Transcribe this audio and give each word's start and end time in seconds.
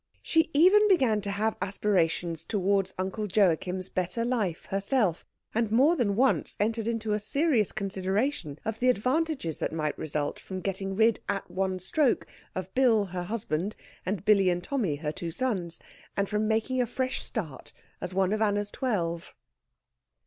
She 0.23 0.49
even 0.51 0.87
began 0.87 1.21
to 1.21 1.29
have 1.29 1.55
aspirations 1.61 2.43
towards 2.43 2.95
Uncle 2.97 3.27
Joachim's 3.27 3.87
better 3.87 4.25
life 4.25 4.65
herself, 4.71 5.27
and 5.53 5.69
more 5.71 5.95
than 5.95 6.15
once 6.15 6.57
entered 6.59 6.87
into 6.87 7.13
a 7.13 7.19
serious 7.19 7.71
consideration 7.71 8.57
of 8.65 8.79
the 8.79 8.89
advantages 8.89 9.59
that 9.59 9.71
might 9.71 9.95
result 9.99 10.39
from 10.39 10.59
getting 10.59 10.95
rid 10.95 11.19
at 11.29 11.51
one 11.51 11.77
stroke 11.77 12.25
of 12.55 12.73
Bill 12.73 13.05
her 13.05 13.21
husband, 13.25 13.75
and 14.03 14.25
Billy 14.25 14.49
and 14.49 14.63
Tommy 14.63 14.95
her 14.95 15.11
two 15.11 15.29
sons, 15.29 15.79
and 16.17 16.27
from 16.27 16.47
making 16.47 16.81
a 16.81 16.87
fresh 16.87 17.23
start 17.23 17.71
as 18.01 18.11
one 18.11 18.33
of 18.33 18.41
Anna's 18.41 18.71
twelve. 18.71 19.35